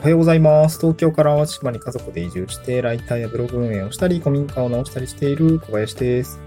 [0.00, 0.80] おはようございます。
[0.80, 6.40] 東京から淡路島に家族で移住して、ライターやブログ運営をしたり、古民家を直したりしている小林です。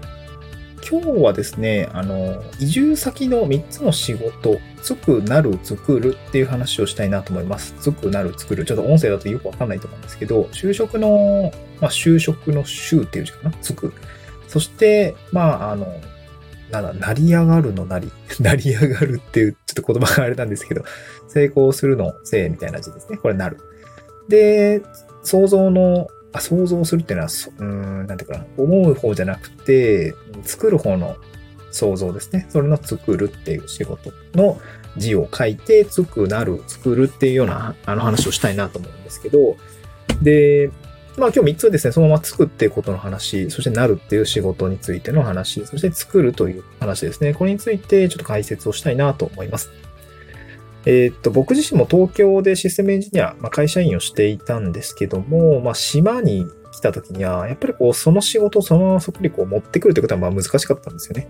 [0.82, 7.76] 今日はですね、あの、移住先の3つの仕事、つく、なる、作るっていう話をしたいなと思います。
[7.78, 8.64] つく、なる、作る。
[8.64, 13.52] ちょっと音声だとよくわかんないと思うんですけど、就職の、まあ、就職の就っていう字かな？
[13.62, 13.92] つく。
[14.48, 16.00] そして、まあ、あの、
[16.70, 18.10] なんだ、成り上がるのなり、
[18.40, 20.84] 成り上がるっていう、ちょっと言葉があれなんですけど、
[21.28, 23.18] 成功するのせいみたいな字ですね。
[23.18, 23.58] これなる。
[24.28, 24.82] で、
[25.22, 30.14] 想像の、あ、想像するっていうのは、うん、なんていうかな、思う方じゃなくて、
[30.44, 31.16] 作る方の
[31.70, 32.46] 想像ですね。
[32.48, 34.60] それの作るっていう仕事の
[34.96, 39.56] 字を書いて、つく、なる、作るっていうような、あの話をしたいなと思うんですけど、
[40.22, 40.70] で、
[41.16, 47.34] まあ今日3つですね、そのまま作っていうことの話、そしてなるっていう仕事についての話、そして作るという話ですね。
[47.34, 49.70] これについてちょっと解説をしたいなと思います。
[50.86, 61.28] えーっと、僕自身も東京でシステムエンジニア、まあ、会社員をしていたんですけども、まあ島に来た時には、やっぱりこう、その仕事をそのままそこにこう持ってくるということはまあ難しかったんですよね。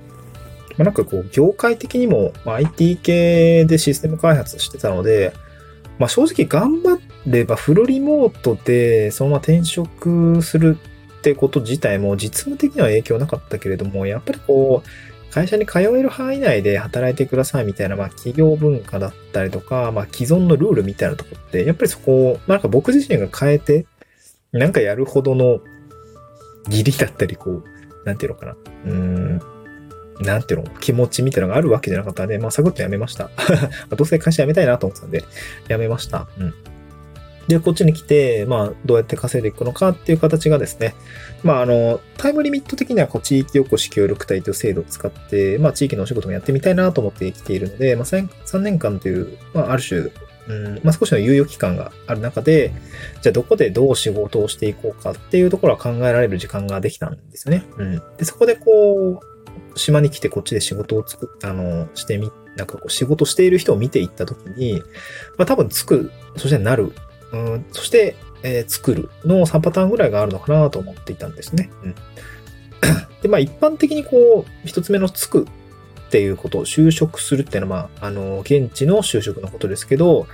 [0.76, 5.34] まあ、なんかこう、業界的にも、ま、IT 系でシステム開発してたので、
[5.98, 10.78] まあ正直頑張ればフルリモートでそのまま転職する
[11.18, 23.86] ってこと自体も実務的には影響なかったけれども、やっぱりこう、会社に通える範囲内で働いてくださいみたいな、まあ企業文化だったりとか、まあ既存のルールみたいなとこって、やっぱりそこを、なんか僕自身が変えて、
[24.52, 25.60] なんかやるほどの
[26.66, 27.64] 義理だったり、こう、
[28.04, 28.56] なんていうのかな。
[28.84, 29.23] うん、
[30.20, 33.30] なんていうの、気持ちみたいなのがあるわけじゃなかったんで、まあサクッとやめました。
[33.90, 35.24] どうせ会社辞めたいなと思ってたんで、
[35.68, 36.28] 辞めました。
[36.38, 36.54] うん。
[37.48, 40.94] で、こっちに来て、まあ、どうやって稼いでいくのかっていう形がですね、
[41.42, 50.00] まあ、あの、タイムリミット的には、こう、地域おこし協力隊という制度を使って、まあ、地域のお仕事もやってみたいなと思ってきているので、まあ、3, 3年間という、まあ、ある種、
[50.46, 52.72] うん、まあ、少しの猶予期間がある中で、
[53.20, 57.64] じゃあ、どこでどう仕事をしていこうかっていうところは考えられる時間ができたんですよね。
[57.76, 58.02] うん。
[58.16, 59.33] で、そこでこう、
[59.76, 64.82] 島に来てこっちで仕事を作っあの、してみ、なんかこう、仕事している人を見ていったときに、
[65.36, 66.92] まあ、多分つく、そしてなる、
[67.32, 71.70] うん、そして、えー作るの3パターンぐらいがあるのかなと思っていたんですね。
[71.82, 71.94] うん、
[73.22, 75.46] で、まあ一般的にこう、一つ目のつく
[76.06, 80.26] っていうこと、就職するっていうのは、まあ、あの、現地の就職のことですけど、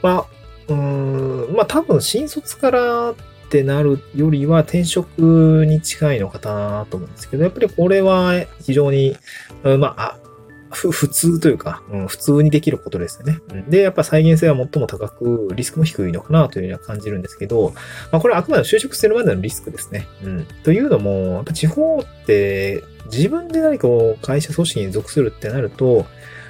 [0.00, 0.26] ま
[0.68, 3.14] あ、うん、まあ多分新卒から
[3.46, 9.16] ってなるよりは転職に近いのかなと思うんですけど、やっぱりこれは非常に、
[9.62, 10.18] まあ、
[10.70, 13.38] ふ普通というか、うん、普通にできることですよね。
[13.68, 17.72] で、やっぱ再現性は最も高く、リスクも低いのかなというふうには感じるんですけど、
[18.12, 20.06] まあこれはあくまで就職するまでのリスクですね。
[20.24, 20.46] うん。
[20.64, 26.04] というのも、やっぱ地方って自分で何かこう会社組織に属するってなると、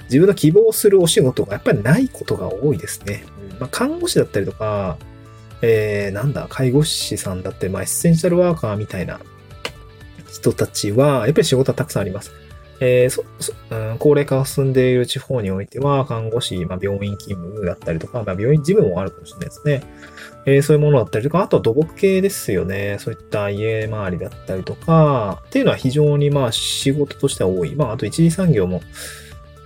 [0.05, 3.23] 自分の希望するお仕事がやっぱりないことが多いですね。
[3.51, 4.97] うんまあ、看護師だったりとか、
[5.61, 9.19] えー、なんだ、介護士さんだって、まあ、エッセンシャルワーカーみたいな
[10.31, 12.31] 人たちは、やっぱり仕事はたくさんあります。
[12.79, 19.83] えーそそうん、高齢化が進んでいる地方においては、看護師、まあ、病院勤務だったりとか、まあ、病院事務もあるかもしれないですね。
[20.45, 22.97] えーそういうものだったりとか、あとは土木系ですよね。
[22.99, 27.75] そういった家周りだったりとか、っていうのは非常にまあ仕事としては多い。
[27.75, 28.81] まあ、あと一次産業も、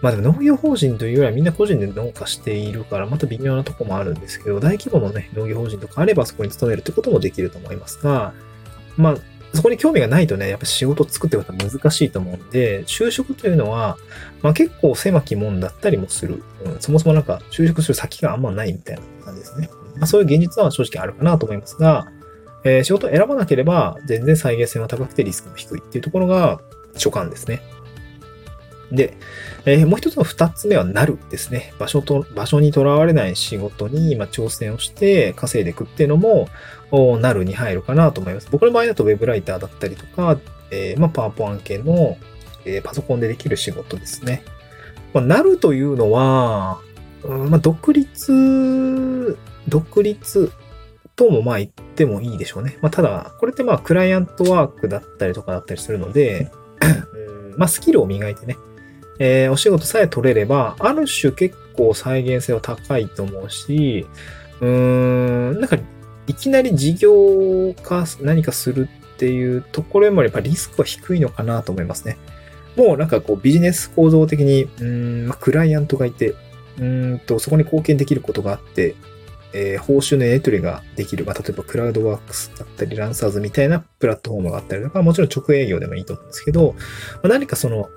[0.02, 8.34] まあでも農業法人というよりはみんな個人で農家しているから、また微妙なとこもあるんですけど、大規模のね、農業法人とかあればそこに勤めるってこともできると思いますが、
[8.98, 9.18] まあ、
[9.54, 13.98] そこに興味がないとね、やっぱ仕事を作っていくことは難しいと思うんで、就職というのは、
[14.42, 16.42] まあ結構狭きもんだったりもする。
[16.66, 19.70] うん、そもそもなんか就職する先があんまないみたいな感じですね。
[19.98, 22.08] まあそういう現実は正直あるかなと思いますが、
[22.64, 26.60] えー仕事を選ばなければ全然再現性は高くてリスクも低いっていうところが
[26.96, 27.62] 所感ですね。
[28.92, 29.18] で、
[29.66, 31.74] えーもう一つの二つ目はなるですね。
[31.80, 36.48] 場所と、場所にとらわれない仕事に、まあ、挑戦をして稼いでいくっていうのも、
[36.92, 38.48] おなるに入るかなと思います。
[38.52, 40.38] 僕の場合だとウェブライターだったりとか、
[40.72, 42.18] えーまあ、パワポ案件の、
[42.66, 44.44] えーパソコンでできる仕事ですね。
[45.14, 46.80] まあ、なるというのは、
[47.24, 49.38] うんまあ、独立、
[49.68, 50.52] 独立
[51.16, 52.78] ともまあ言ってもいいでしょうね。
[52.82, 56.52] まあ、ただ、これってまあクライアントワークだったりとかだったりするので、
[57.14, 58.58] うんまあ、スキルを磨いてね、
[59.20, 64.06] えーお仕事さえ取れれば、ある種結構再現性は高いと思うし、
[64.60, 65.78] うーん、なんか、
[66.28, 72.18] いきなり事業化何かするっていうところよりもやっぱリスクは低いのかなと思いますね。
[72.76, 74.86] もうなんかこうビジネス構造的に、うー
[75.26, 76.36] ん、まあ、クライアントがいて、
[76.80, 78.96] うんと、そこに貢献できることがあって、
[79.54, 81.26] えー報酬のやり取りができる。
[81.26, 86.74] まあ、例えばクラウドワークスだったり、ランサーズみたいなプラットフォームがあったりとか、もちろん直営業でもいいと思うんですけど、
[87.16, 87.90] まあ、何かその、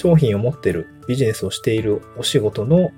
[0.00, 2.90] 商品を持ってる、ビジネスをしているお仕事の、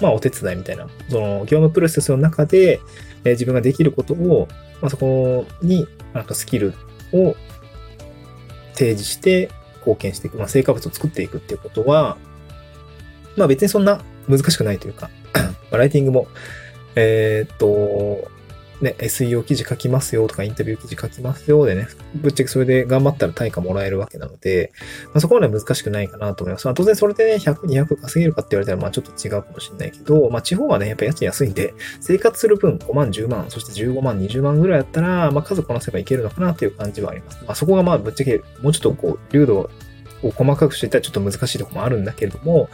[0.00, 2.80] まあ、お手伝いみたいな、その、業務プロセスの中で、
[3.24, 4.48] え、自分ができることを、
[4.80, 6.74] まあ、そこに、なんかスキル
[7.12, 7.34] を
[8.74, 12.16] 提示して貢献していく、まあ、成果物を作っていくっていうことは、
[13.36, 15.10] まあ別にそんな難しくないというか
[15.72, 16.26] ライティングも、
[16.96, 18.30] えー、っと、
[18.82, 24.72] ね、SEO 記事書きますよとかインタビュー記事書きますよでね、ぶっちゃけそれで頑張ったら対価もらえるわけなので、
[25.06, 26.66] まあ、そこまで難しくないかなと思います。
[26.66, 37.44] まあ、当然それでね、100、200稼げるかって言われたら、まあちょっと違うかもしれないけど、まあ地方はね、やっぱ家賃安いんで、生活する分5万、10万、そして15万、20万ぐらいだったら、まあ数こなせばいけるのかなっていう感じはあります。
[37.44, 39.70] まあそこがまあぶっちゃけ、もうちょっとこう、流度
[40.22, 42.68] を細かくしていったらちょっと難しいとこもあるんだけれども、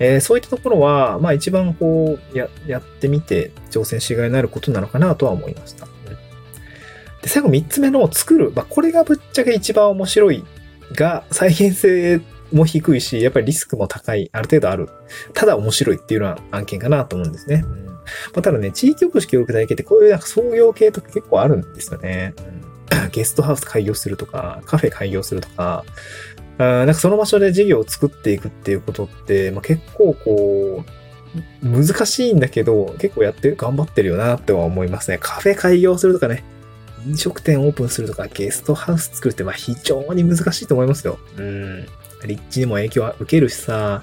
[0.00, 5.86] えー、そういったところは、まあ一番こう、や、やってみて挑戦しがいのあることなのかなとは思いました。
[7.22, 8.52] で、最後三つ目の作る。
[8.54, 10.44] まあこれがぶっちゃけ一番面白い
[10.92, 12.20] が、再現性
[12.52, 14.88] も低いし、やっぱりリスクも高い、ある程度ある。
[15.34, 17.64] ただ面白いっていうのは案件かなと思うんですね。
[18.32, 22.34] まあ、ただね、地域おこし協力隊系ってこういうなんか創業系とか結構あるんですよね。
[22.92, 25.84] うん、ゲストハウス開業するとか、カフェ開業するとか、
[26.58, 30.84] あなんかその場所で事業を作っていくっていうことって、まあ、結構こ
[31.62, 35.18] う、難しいんだけど、結構やって頑張ってるよなっては思いますね。
[35.18, 36.44] カフェ開業するとかね、
[37.06, 41.18] 飲食店オープンするとか、ゲストハウス作るってまあ非常に難しいと思いますよ。
[41.36, 41.86] うん。
[42.26, 44.02] 立地にも影響は受けるしさ、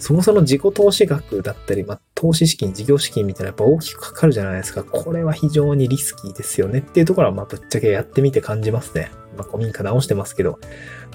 [0.00, 4.82] そもそも自己投資額だったり、まあ、投資資金、事業資金みたいなやっぱ大きくかかるじゃないですか。
[4.82, 9.12] これは非常にリスキーですよねっていうところは、まあ、ぶっちゃけやってみて感じますね。
[9.36, 10.58] まあ、古民家直してますけど、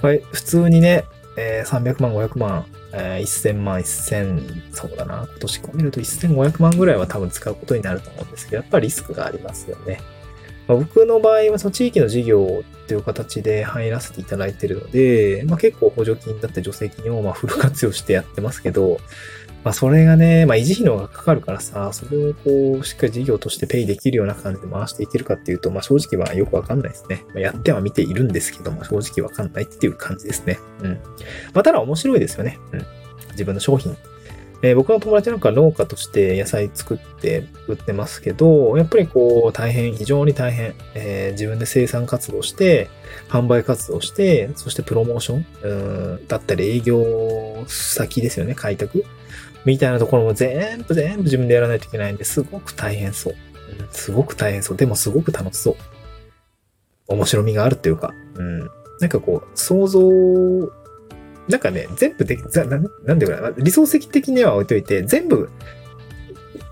[0.02, 1.04] はい、普通にね、
[1.36, 10.00] えー、300万、500万、えー、1000万、1000、そうだな、今年込めると1500万ぐらいは多分使うことになると思うんですけど、やっぱりリスクがありますよね。
[10.66, 18.98] まあ、僕の場合はその地域の事業っていう形で入らせていただいてるので、まあ、結構補助金だって助成金をまフル活用してやってますけど、
[19.64, 27.24] まあそれがね、まあ維持費の方がかかるからさ、それをこう、しっかり事業としてペイできるような感じで回していけるかっていうと、まあ正直はよくわかんないですね。
[27.28, 30.58] まあ、やっては見ているんですけども、正直わかんないっていう感じですね。
[30.82, 30.92] うん。
[31.54, 32.58] まあただ面白いですよね。
[32.72, 32.86] うん。
[33.32, 33.96] 自分の商品
[34.60, 42.90] えー、僕の友達なんか農家として野菜作って売ってますけど、やっぱりこう大変、非常に大変、えー、自分で生産活動して、
[43.28, 45.72] 販売活動して、そしてプロモーションう
[46.18, 49.04] んだったり営業先ですよね、開拓
[49.68, 53.34] みたいなところも全部全部自分でやらないといけないんですごく大変そう。
[53.90, 54.76] すごく大変そう。
[54.78, 55.76] でもすごく楽しそう。
[57.08, 58.60] 面白みがあるっていうか、うん。
[59.00, 60.00] なんかこう、想像
[61.48, 62.64] なんかね、全部でき、な
[63.04, 65.50] なんでかな、理想的には置いといて、全部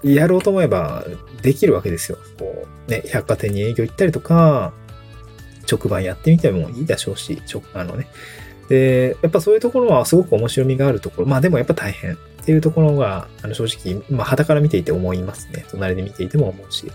[0.02, 1.04] やろうと思えば
[1.42, 2.18] できるわけですよ。
[2.38, 4.72] こう、ね、百貨店に営業行ったりとか、
[5.70, 8.06] 直売やってみてもいいでしょうし、直あのね。
[8.68, 11.28] で、やっぱそういうところはすごく面白みがあるところ。
[11.28, 15.64] まあでもやっぱ大変っていうところが、あの正直、まあ肌から見ていて思いますね。
[15.68, 16.86] 隣で見ていても思うし。
[16.86, 16.92] ま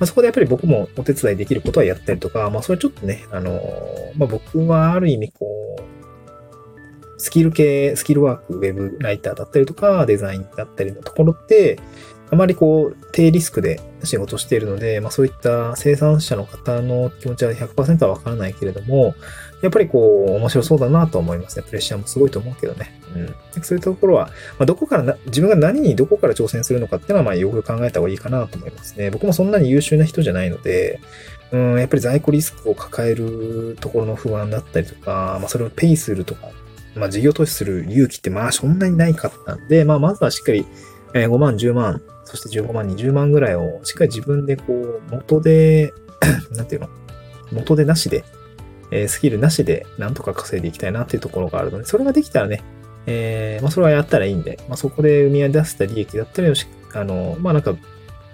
[0.00, 3.60] あそこでやっぱり僕もお手伝いできることはやったりとか、まあそれちょっとね、あの、
[4.16, 11.78] まあ僕はある意味こう、スキル系、スキルワーク、ウェブライターだったりとか、デザインだったりのところって、
[12.30, 19.14] あまりこう、低リスクで仕事しているので、まあそういった生産者の方の気持ちは100%はわからないけれども、
[19.62, 21.64] やっぱりこう、面白そうだなと思いますね。
[21.66, 23.00] プレッシャーもすごいと思うけどね。
[23.14, 23.62] うん。
[23.62, 24.26] そういうところは、
[24.58, 29.10] まあ、どこからな、自分が何にどこから挑戦するのかっていうのは、まあよく考えた方がいいかなと思いますね。
[29.10, 31.00] 僕もそんなに優秀な人じゃないので、
[31.52, 36.48] うん、やっぱり在庫リスクを抱えるところの不安だったりとか、まあそれをペイするとか
[36.96, 40.64] まあ、事業投資する勇気ってまあそんなにないかったんで、まあ、まずはしっかり
[41.12, 42.02] 5万、10万、
[42.34, 45.92] そして15万、20万ぐらいをしっかり自分でこう、元で、
[46.52, 46.88] なんていうの？
[47.52, 48.24] 元でなしで、
[48.90, 52.62] え、スキルなしでなんとか稼いでいきたいなっていうところがあるので、それができたらね、
[53.06, 56.54] えー、まあ、それはやったらいいんで、まあ、そこで生み出した利益だったりを、
[56.94, 57.72] あの、まあ、なんか、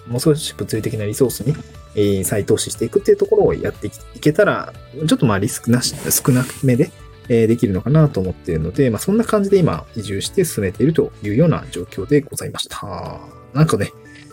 [0.07, 1.55] もう少し物理的なリソースに、
[1.95, 4.73] えー、再投資していくっていうところをやっていけたら、
[5.07, 6.91] ちょっとまあリスクなし、少なめで、
[7.29, 13.40] えできるのかなと思っているので、まあ、そんな感じで今移住して進めているというような状況でございました。
[13.55, 13.93] なんかね、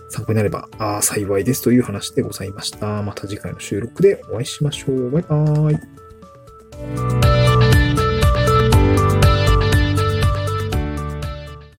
[0.09, 3.03] 参考になればあ幸いですという話でございました。
[3.03, 5.11] また次回の収録でお会いしましょう。
[5.11, 7.46] バイバーイ。